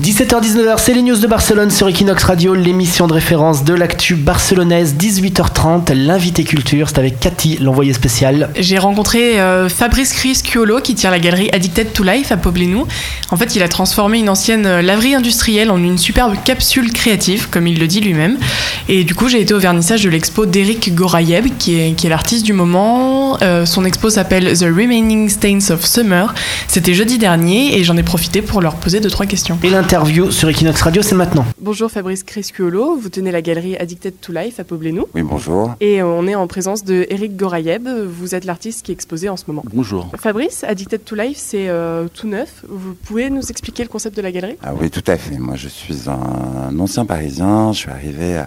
17h-19h, 0.00 0.78
c'est 0.78 0.94
les 0.94 1.02
news 1.02 1.18
de 1.18 1.26
Barcelone 1.26 1.70
sur 1.70 1.86
Equinox 1.86 2.24
Radio, 2.24 2.54
l'émission 2.54 3.06
de 3.06 3.12
référence 3.12 3.64
de 3.64 3.74
l'actu 3.74 4.14
barcelonaise. 4.14 4.94
18h30, 4.98 5.92
l'invité 5.92 6.42
culture, 6.42 6.88
c'est 6.88 6.98
avec 6.98 7.20
Cathy, 7.20 7.58
l'envoyé 7.58 7.92
spécial. 7.92 8.48
J'ai 8.58 8.78
rencontré 8.78 9.38
euh, 9.38 9.68
Fabrice 9.68 10.14
Criscuolo 10.14 10.80
qui 10.80 10.94
tient 10.94 11.10
la 11.10 11.18
galerie 11.18 11.50
Addicted 11.52 11.92
to 11.92 12.02
Life 12.02 12.32
à 12.32 12.38
Poblenou. 12.38 12.86
En 13.30 13.36
fait, 13.36 13.56
il 13.56 13.62
a 13.62 13.68
transformé 13.68 14.20
une 14.20 14.30
ancienne 14.30 14.64
euh, 14.64 14.80
laverie 14.80 15.14
industrielle 15.14 15.70
en 15.70 15.76
une 15.76 15.98
superbe 15.98 16.34
capsule 16.46 16.94
créative, 16.94 17.50
comme 17.50 17.66
il 17.66 17.78
le 17.78 17.86
dit 17.86 18.00
lui-même. 18.00 18.38
Et 18.88 19.04
du 19.04 19.14
coup, 19.14 19.28
j'ai 19.28 19.40
été 19.40 19.54
au 19.54 19.58
vernissage 19.58 20.02
de 20.02 20.10
l'expo 20.10 20.46
d'Eric 20.46 20.94
Gorayeb, 20.94 21.46
qui 21.58 21.78
est, 21.78 21.94
qui 21.94 22.06
est 22.06 22.10
l'artiste 22.10 22.44
du 22.44 22.52
moment. 22.52 23.38
Euh, 23.42 23.66
son 23.66 23.84
expo 23.84 24.10
s'appelle 24.10 24.56
The 24.58 24.64
Remaining 24.64 25.28
Stains 25.28 25.70
of 25.70 25.84
Summer. 25.84 26.34
C'était 26.68 26.94
jeudi 26.94 27.18
dernier 27.18 27.78
et 27.78 27.84
j'en 27.84 27.96
ai 27.96 28.02
profité 28.02 28.42
pour 28.42 28.60
leur 28.60 28.76
poser 28.76 29.00
deux, 29.00 29.10
trois 29.10 29.26
questions. 29.26 29.58
Et 29.62 29.70
l'interview 29.70 30.30
sur 30.30 30.48
Equinox 30.48 30.80
Radio, 30.82 31.02
c'est 31.02 31.14
maintenant. 31.14 31.44
Bonjour 31.60 31.90
Fabrice 31.90 32.22
Criscuolo, 32.22 32.96
vous 32.96 33.08
tenez 33.08 33.30
la 33.30 33.42
galerie 33.42 33.76
Addicted 33.76 34.14
to 34.20 34.32
Life 34.32 34.58
à 34.58 34.64
Poblenou. 34.64 35.06
Oui, 35.14 35.22
bonjour. 35.22 35.74
Et 35.80 36.02
on 36.02 36.26
est 36.26 36.34
en 36.34 36.46
présence 36.46 36.84
de 36.84 37.06
Eric 37.10 37.36
Gorayeb, 37.36 37.88
vous 37.88 38.34
êtes 38.34 38.44
l'artiste 38.44 38.84
qui 38.84 38.92
est 38.92 38.94
exposé 38.94 39.28
en 39.28 39.36
ce 39.36 39.44
moment. 39.46 39.62
Bonjour. 39.72 40.10
Fabrice, 40.18 40.64
Addicted 40.64 41.04
to 41.04 41.14
Life, 41.14 41.38
c'est 41.38 41.68
euh, 41.68 42.06
tout 42.12 42.26
neuf. 42.26 42.64
Vous 42.68 42.94
pouvez 42.94 43.30
nous 43.30 43.50
expliquer 43.50 43.82
le 43.82 43.88
concept 43.88 44.16
de 44.16 44.22
la 44.22 44.32
galerie? 44.32 44.56
Ah 44.62 44.72
oui, 44.78 44.90
tout 44.90 45.04
à 45.06 45.16
fait. 45.16 45.38
Moi, 45.38 45.56
je 45.56 45.68
suis 45.68 46.08
un 46.08 46.78
ancien 46.78 47.04
parisien. 47.04 47.72
Je 47.72 47.78
suis 47.78 47.90
arrivé 47.90 48.38
euh, 48.38 48.42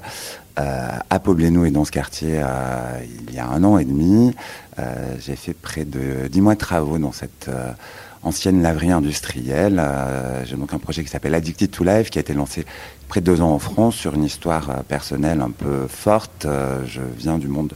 à 0.56 1.20
Poblenou 1.20 1.66
et 1.66 1.72
dans 1.72 1.84
ce 1.84 1.92
quartier 1.92 2.40
euh, 2.44 3.00
il 3.28 3.34
y 3.34 3.40
a 3.40 3.48
un 3.48 3.64
an 3.64 3.78
et 3.80 3.86
demi. 3.86 4.36
Euh, 4.78 5.16
J'ai 5.20 5.36
fait 5.36 5.54
près 5.54 5.84
de 5.86 6.28
dix 6.30 6.42
mois 6.42 6.54
de 6.54 6.60
travaux 6.60 7.00
dans 7.00 7.12
cette 7.12 7.48
euh, 7.48 7.72
ancienne 8.22 8.62
laverie 8.62 8.92
industrielle. 8.92 9.80
Euh, 9.80 10.46
J'ai 10.46 10.56
donc 10.56 10.74
un 10.74 10.78
projet 10.78 11.04
qui 11.04 11.10
s'appelle 11.10 11.34
Addicted 11.34 11.72
to 11.72 11.84
Life 11.84 12.10
qui 12.12 12.20
a 12.20 12.22
été 12.22 12.34
lancé 12.36 12.66
près 13.08 13.20
de 13.20 13.26
deux 13.26 13.42
ans 13.42 13.52
en 13.52 13.60
France 13.60 13.96
sur 13.96 14.14
une 14.14 14.24
histoire 14.24 14.70
euh, 14.70 14.74
personnelle 14.88 15.42
un 15.42 15.52
peu 15.52 15.88
forte. 15.88 16.46
Euh, 16.46 16.84
je 16.88 17.02
viens 17.18 17.40
du 17.40 17.48
monde 17.48 17.74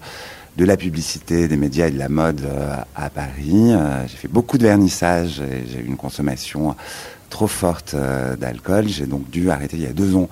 de 0.56 0.66
la 0.66 0.78
publicité, 0.78 1.48
des 1.48 1.58
médias 1.58 1.88
et 1.88 1.92
de 1.92 2.00
la 2.00 2.10
mode 2.10 2.42
euh, 2.46 2.76
à 2.96 3.10
Paris. 3.10 3.74
Euh, 3.74 4.08
J'ai 4.08 4.18
fait 4.18 4.28
beaucoup 4.28 4.58
de 4.60 4.64
vernissage 4.64 5.40
et 5.40 5.66
j'ai 5.68 5.80
eu 5.80 5.86
une 5.86 5.98
consommation 5.98 6.76
trop 7.30 7.48
forte 7.48 7.94
euh, 7.94 8.36
d'alcool. 8.38 8.88
J'ai 8.88 9.06
donc 9.06 9.30
dû 9.30 9.52
arrêter 9.52 9.78
il 9.78 9.84
y 9.84 9.88
a 9.88 9.94
deux 9.94 10.16
ans 10.16 10.30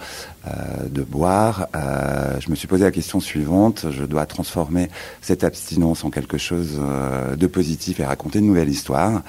euh, 0.48 0.88
de 0.90 1.02
boire. 1.02 1.68
Euh, 1.76 2.40
je 2.40 2.52
me 2.52 2.56
suis 2.56 2.68
posé 2.68 2.84
la 2.84 2.92
question 2.92 3.20
suivante. 3.20 3.88
Je 3.90 4.04
dois 4.04 4.28
transformer 4.28 4.90
cette 5.22 5.44
abstinence 5.44 6.04
en 6.04 6.12
quelque 6.12 6.38
chose 6.38 6.78
euh, 6.80 7.36
de 7.36 7.48
positif 7.48 8.00
et 8.00 8.06
raconter 8.06 8.40
une 8.40 8.48
nouvelle 8.48 8.70
histoire. 8.70 9.24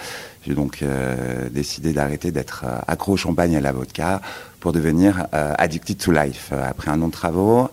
J'ai 0.46 0.54
donc 0.54 0.84
décidé 1.50 1.92
d'arrêter 1.92 2.30
d'être 2.30 2.64
accro 2.86 3.14
au 3.14 3.16
champagne 3.16 3.54
et 3.54 3.56
à 3.56 3.60
la 3.60 3.72
vodka 3.72 4.20
pour 4.60 4.72
devenir 4.72 5.26
addicted 5.32 5.98
to 5.98 6.12
life. 6.12 6.52
Après 6.52 6.88
un 6.88 7.02
an 7.02 7.08
de 7.08 7.12
travaux, 7.12 7.68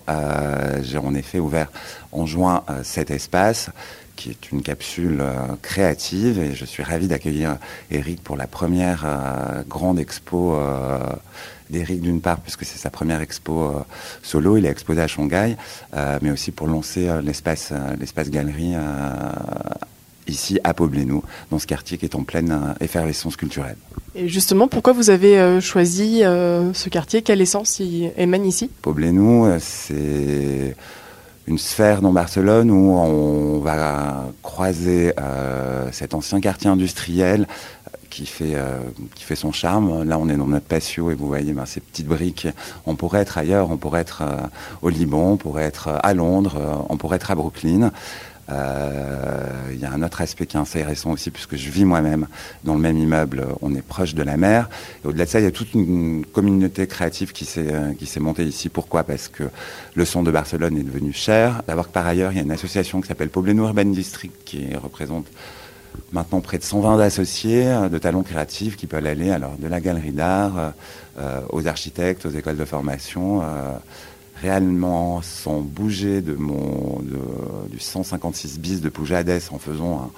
j'ai 0.81 0.97
en 0.97 1.13
effet 1.13 1.37
ouvert 1.37 1.71
en 2.11 2.25
juin 2.25 2.63
cet 2.81 3.11
espace 3.11 3.69
qui 4.15 4.31
est 4.31 4.51
une 4.51 4.63
capsule 4.63 5.23
créative 5.61 6.39
et 6.39 6.55
je 6.55 6.65
suis 6.65 6.81
ravi 6.81 7.07
d'accueillir 7.07 7.57
Eric 7.91 8.23
pour 8.23 8.37
la 8.37 8.47
première 8.47 9.05
grande 9.69 9.99
expo 9.99 10.57
d'Eric 11.69 12.01
d'une 12.01 12.21
part 12.21 12.39
puisque 12.39 12.65
c'est 12.65 12.77
sa 12.77 12.89
première 12.89 13.21
expo 13.21 13.63
euh, 13.63 13.79
solo, 14.21 14.57
il 14.57 14.65
est 14.65 14.69
exposé 14.69 15.01
à 15.01 15.07
Shanghai, 15.07 15.55
euh, 15.95 16.19
mais 16.21 16.31
aussi 16.31 16.51
pour 16.51 16.67
lancer 16.67 17.07
euh, 17.07 17.21
l'espace 17.21 17.73
l'espace 17.99 18.29
galerie 18.29 18.73
ici 20.27 20.59
à 20.63 20.73
Poblenou, 20.73 21.21
dans 21.51 21.59
ce 21.59 21.67
quartier 21.67 21.97
qui 21.97 22.05
est 22.05 22.15
en 22.15 22.23
pleine 22.23 22.75
effervescence 22.79 23.35
culturelle. 23.35 23.75
Et 24.15 24.29
justement, 24.29 24.67
pourquoi 24.67 24.93
vous 24.93 25.09
avez 25.09 25.59
choisi 25.59 26.19
ce 26.21 26.89
quartier? 26.89 27.21
Quelle 27.21 27.41
essence 27.41 27.79
y 27.79 28.09
émane 28.17 28.45
ici? 28.45 28.69
Poblenou, 28.81 29.47
c'est 29.59 30.75
une 31.47 31.57
sphère 31.57 32.01
dans 32.01 32.13
Barcelone 32.13 32.71
où 32.71 32.91
on 32.91 33.59
va 33.59 34.31
croiser 34.41 35.13
cet 35.91 36.13
ancien 36.13 36.39
quartier 36.39 36.69
industriel 36.69 37.47
qui 38.13 38.27
fait, 38.27 38.53
euh, 38.53 38.79
qui 39.15 39.23
fait 39.23 39.35
son 39.35 39.51
charme. 39.51 40.03
Là, 40.03 40.19
on 40.19 40.29
est 40.29 40.37
dans 40.37 40.45
notre 40.45 40.67
patio 40.67 41.09
et 41.09 41.15
vous 41.15 41.27
voyez 41.27 41.51
ben, 41.51 41.65
ces 41.65 41.79
petites 41.79 42.05
briques. 42.05 42.47
On 42.85 42.95
pourrait 42.95 43.21
être 43.21 43.39
ailleurs, 43.39 43.71
on 43.71 43.77
pourrait 43.77 44.01
être 44.01 44.21
euh, 44.21 44.37
au 44.83 44.89
Liban, 44.89 45.31
on 45.31 45.37
pourrait 45.37 45.63
être 45.63 45.87
euh, 45.87 45.97
à 46.03 46.13
Londres, 46.13 46.85
on 46.89 46.97
pourrait 46.97 47.15
être 47.15 47.31
à 47.31 47.35
Brooklyn. 47.35 47.91
Il 48.49 49.79
y 49.79 49.85
a 49.85 49.91
un 49.91 50.03
autre 50.03 50.21
aspect 50.21 50.45
qui 50.45 50.57
est 50.57 50.59
intéressant 50.59 51.11
aussi, 51.11 51.31
puisque 51.31 51.55
je 51.55 51.71
vis 51.71 51.85
moi-même 51.85 52.27
dans 52.63 52.75
le 52.75 52.81
même 52.81 52.97
immeuble, 52.97 53.47
on 53.61 53.73
est 53.73 53.81
proche 53.81 54.13
de 54.13 54.21
la 54.21 54.37
mer. 54.37 54.69
Au-delà 55.03 55.25
de 55.25 55.29
ça, 55.29 55.39
il 55.39 55.43
y 55.43 55.47
a 55.47 55.51
toute 55.51 55.73
une 55.73 56.23
communauté 56.25 56.85
créative 56.85 57.31
qui 57.31 57.45
s'est 57.45 58.19
montée 58.19 58.43
ici. 58.43 58.69
Pourquoi? 58.69 59.05
Parce 59.05 59.27
que 59.27 59.45
le 59.95 60.05
centre 60.05 60.25
de 60.25 60.31
Barcelone 60.31 60.77
est 60.77 60.83
devenu 60.83 61.13
cher. 61.13 61.63
D'abord 61.67 61.87
que 61.87 61.93
par 61.93 62.05
ailleurs, 62.05 62.31
il 62.31 62.35
y 62.35 62.41
a 62.41 62.43
une 62.43 62.51
association 62.51 63.01
qui 63.01 63.07
s'appelle 63.07 63.29
Poblenou 63.29 63.63
Urban 63.63 63.85
District 63.85 64.35
qui 64.45 64.75
représente 64.75 65.25
maintenant 66.11 66.41
près 66.41 66.57
de 66.57 66.63
120 66.63 66.99
associés 66.99 67.67
euh, 67.67 67.89
de 67.89 67.97
talents 67.97 68.23
créatifs 68.23 68.75
qui 68.75 68.87
peuvent 68.87 69.05
aller 69.05 69.31
alors 69.31 69.55
de 69.57 69.67
la 69.67 69.79
galerie 69.79 70.11
d'art 70.11 70.73
euh, 71.17 71.41
aux 71.51 71.67
architectes, 71.67 72.25
aux 72.25 72.31
écoles 72.31 72.57
de 72.57 72.65
formation. 72.65 73.41
euh, 73.43 73.73
réellement 74.41 75.21
sans 75.21 75.61
bouger 75.61 76.21
de 76.21 76.33
mon 76.33 77.01
du 77.69 77.79
156 77.79 78.59
bis 78.59 78.81
de 78.81 78.89
Poujades 78.89 79.39
en 79.51 79.57
faisant 79.57 80.01
un 80.01 80.11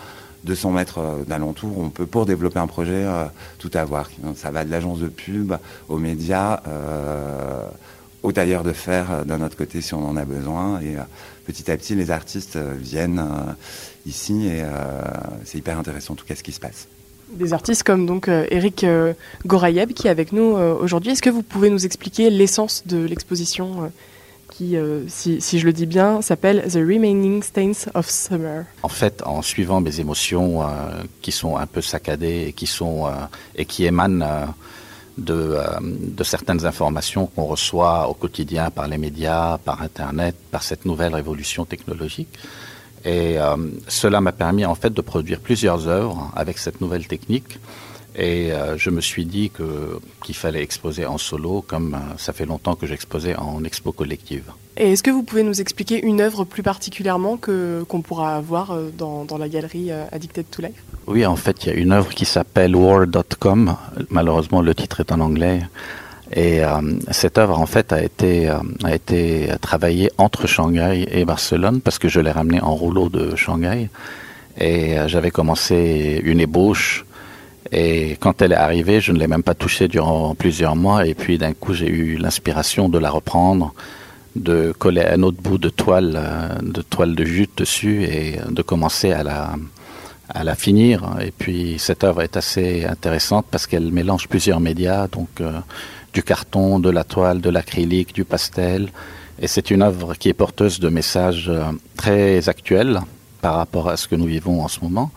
200 0.46 0.72
mètres 0.72 1.00
euh, 1.00 1.24
d'alentour, 1.24 1.78
on 1.80 1.90
peut 1.90 2.06
pour 2.06 2.26
développer 2.26 2.60
un 2.60 2.68
projet 2.68 3.04
euh, 3.04 3.26
tout 3.60 3.72
avoir. 3.74 4.10
Ça 4.36 4.52
va 4.52 4.64
de 4.64 4.72
l'agence 4.72 5.00
de 5.00 5.08
pub 5.08 5.54
aux 5.90 5.98
médias, 5.98 6.62
euh, 6.68 7.68
aux 8.26 8.32
tailleurs 8.32 8.64
de 8.64 8.74
fer 8.74 9.12
euh, 9.12 9.24
d'un 9.24 9.42
autre 9.42 9.56
côté 9.56 9.82
si 9.82 9.94
on 9.94 10.04
en 10.04 10.18
a 10.18 10.26
besoin. 10.26 10.82
Et 10.82 10.96
euh, 10.98 11.02
petit 11.46 11.70
à 11.72 11.78
petit, 11.78 11.96
les 11.96 12.10
artistes 12.12 12.56
euh, 12.56 12.74
viennent 12.78 13.20
euh, 13.20 13.52
ici 14.06 14.48
et 14.48 14.62
euh, 14.64 14.68
c'est 15.46 15.60
hyper 15.60 15.78
intéressant 15.78 16.14
en 16.14 16.16
tout 16.18 16.26
cas 16.26 16.36
ce 16.36 16.44
qui 16.44 16.52
se 16.52 16.60
passe. 16.60 16.88
Des 17.32 17.54
artistes 17.54 17.84
comme 17.84 18.06
donc 18.06 18.28
euh, 18.28 18.46
Eric 18.52 18.84
euh, 18.84 19.14
Gorayeb 19.46 19.94
qui 19.94 20.08
est 20.08 20.12
avec 20.12 20.32
nous 20.32 20.58
euh, 20.58 20.76
aujourd'hui. 20.76 21.12
Est-ce 21.12 21.22
que 21.22 21.30
vous 21.30 21.44
pouvez 21.44 21.70
nous 21.70 21.86
expliquer 21.86 22.30
l'essence 22.30 22.84
de 22.86 22.98
l'exposition 22.98 23.84
euh, 23.84 23.88
qui, 24.52 24.78
euh, 24.78 25.04
si, 25.08 25.42
si 25.42 25.60
je 25.60 25.66
le 25.66 25.74
dis 25.74 25.88
bien, 25.88 26.22
s'appelle 26.22 26.64
The 26.72 26.76
Remaining 26.76 27.44
Stains 27.44 27.90
of 27.94 28.10
Summer? 28.10 28.66
En 28.84 28.90
fait, 28.90 29.22
en 29.26 29.42
suivant 29.42 29.82
mes 29.82 30.00
émotions 30.00 30.62
euh, 30.62 30.66
qui 31.22 31.32
sont 31.32 31.58
un 31.58 31.66
peu 31.66 31.82
saccadées 31.82 32.46
et 32.48 32.54
qui 32.54 32.68
sont 32.68 33.08
euh, 33.08 33.12
et 33.56 33.66
qui 33.66 33.86
émanent 33.86 34.22
euh, 34.22 34.46
de, 35.18 35.34
euh, 35.34 35.66
de 35.82 36.24
certaines 36.24 36.66
informations 36.66 37.28
qu'on 37.28 37.46
reçoit 37.46 38.08
au 38.08 38.14
quotidien 38.14 38.70
par 38.72 38.88
les 38.88 38.98
médias, 38.98 39.58
par 39.58 39.82
Internet, 39.82 40.36
par 40.52 40.64
cette 40.64 40.86
nouvelle 40.86 41.14
révolution 41.14 41.66
technologique. 41.66 42.38
Et 43.06 43.38
euh, 43.38 43.56
cela 43.88 44.20
m'a 44.20 44.32
permis 44.32 44.66
en 44.66 44.74
fait 44.74 44.92
de 44.92 45.02
produire 45.02 45.40
plusieurs 45.40 45.88
œuvres 45.88 46.32
avec 46.36 46.58
cette 46.58 46.82
nouvelle 46.82 47.08
technique. 47.08 47.60
Et 48.16 48.52
euh, 48.52 48.78
je 48.78 48.90
me 48.90 49.02
suis 49.02 49.26
dit 49.26 49.52
qu'il 49.52 50.36
fallait 50.36 50.64
exposer 50.64 51.06
en 51.06 51.18
solo, 51.18 51.62
comme 51.62 51.94
euh, 51.94 52.18
ça 52.18 52.34
fait 52.34 52.46
longtemps 52.46 52.76
que 52.76 52.88
j'exposais 52.88 53.36
en 53.36 53.64
expo 53.64 53.92
collective. 53.92 54.52
Et 54.78 54.92
est-ce 54.92 55.04
que 55.04 55.12
vous 55.12 55.24
pouvez 55.24 55.44
nous 55.44 55.62
expliquer 55.62 56.06
une 56.06 56.20
œuvre 56.20 56.44
plus 56.44 56.64
particulièrement 56.64 57.38
que 57.38 57.84
qu'on 57.88 58.02
pourra 58.02 58.42
voir 58.42 58.72
euh, 58.72 58.90
dans, 58.98 59.24
dans 59.24 59.38
la 59.38 59.48
galerie 59.48 59.90
euh, 59.90 60.04
Addicted 60.12 60.46
to 60.52 60.62
Life? 60.62 60.84
Oui, 61.08 61.26
en 61.26 61.38
fait, 61.38 61.64
il 61.64 61.70
y 61.70 61.72
a 61.72 61.76
une 61.76 61.94
œuvre 61.94 62.14
qui 62.14 62.26
s'appelle 62.26 62.76
War.com. 62.76 63.78
Malheureusement, 64.10 64.62
le 64.62 64.76
titre 64.76 65.00
est 65.00 65.14
en 65.14 65.22
anglais. 65.22 65.62
Et 66.34 66.66
euh, 66.66 66.82
cette 67.12 67.38
œuvre, 67.38 67.58
en 67.58 67.66
fait, 67.68 67.94
a 67.94 68.04
été, 68.04 68.50
a 68.50 68.94
été 68.94 69.50
travaillée 69.62 70.12
entre 70.18 70.46
Shanghai 70.46 71.08
et 71.10 71.24
Barcelone 71.24 71.80
parce 71.80 71.98
que 71.98 72.10
je 72.10 72.20
l'ai 72.20 72.32
ramenée 72.32 72.60
en 72.60 72.76
rouleau 72.76 73.08
de 73.08 73.36
Shanghai. 73.38 73.90
Et 74.60 74.96
j'avais 75.08 75.32
commencé 75.32 76.22
une 76.24 76.40
ébauche. 76.40 77.06
Et 77.72 78.18
quand 78.20 78.42
elle 78.42 78.52
est 78.52 78.56
arrivée, 78.56 79.00
je 79.00 79.12
ne 79.12 79.20
l'ai 79.20 79.28
même 79.28 79.44
pas 79.44 79.54
touchée 79.54 79.88
durant 79.88 80.36
plusieurs 80.36 80.76
mois. 80.76 81.06
Et 81.06 81.14
puis 81.14 81.38
d'un 81.38 81.54
coup, 81.54 81.74
j'ai 81.74 81.90
eu 81.90 82.18
l'inspiration 82.18 82.90
de 82.90 82.98
la 82.98 83.10
reprendre, 83.10 83.74
de 84.36 84.74
coller 84.78 85.06
un 85.06 85.24
autre 85.24 85.42
bout 85.42 85.58
de 85.58 85.70
toile, 85.70 86.14
euh, 86.16 86.50
de 86.62 86.82
toile 86.82 87.16
de 87.16 87.24
jute 87.24 87.58
dessus 87.58 88.04
et 88.04 88.40
de 88.50 88.62
commencer 88.62 89.12
à 89.12 89.24
la, 89.24 89.56
à 90.30 90.44
la 90.44 90.56
finir. 90.56 91.18
Et 91.22 91.32
puis 91.32 91.76
cette 91.80 92.04
œuvre 92.04 92.22
est 92.22 92.38
assez 92.38 92.86
intéressante 92.86 93.46
parce 93.50 93.68
qu'elle 93.68 93.92
mélange 93.92 94.28
plusieurs 94.28 94.60
médias, 94.60 95.08
donc 95.08 95.30
euh, 95.42 95.60
du 96.14 96.24
carton, 96.24 96.80
de 96.80 96.90
la 96.90 97.04
toile, 97.04 97.42
de 97.42 97.50
l'acrylique, 97.50 98.14
du 98.14 98.26
pastel. 98.26 98.90
Et 99.40 99.48
c'est 99.48 99.70
une 99.72 99.82
œuvre 99.82 100.16
qui 100.16 100.30
est 100.30 100.34
porteuse 100.34 100.80
de 100.80 100.90
messages 100.90 101.50
euh, 101.50 101.64
très 101.98 102.48
actuels 102.50 103.02
par 103.42 103.56
rapport 103.56 103.90
à 103.90 103.98
ce 103.98 104.08
que 104.08 104.16
nous 104.16 104.26
vivons 104.26 104.64
en 104.64 104.68
ce 104.68 104.80
moment. 104.82 105.12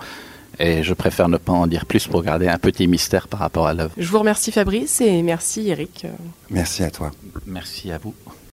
Et 0.60 0.82
je 0.82 0.92
préfère 0.92 1.28
ne 1.28 1.36
pas 1.36 1.52
en 1.52 1.68
dire 1.68 1.86
plus 1.86 2.08
pour 2.08 2.22
garder 2.22 2.48
un 2.48 2.58
petit 2.58 2.88
mystère 2.88 3.28
par 3.28 3.40
rapport 3.40 3.68
à 3.68 3.74
l'œuvre. 3.74 3.92
Je 3.96 4.08
vous 4.08 4.18
remercie 4.18 4.50
Fabrice 4.50 5.00
et 5.00 5.22
merci 5.22 5.68
Eric. 5.68 6.04
Merci 6.50 6.82
à 6.82 6.90
toi. 6.90 7.12
Merci 7.46 7.92
à 7.92 7.98
vous. 7.98 8.12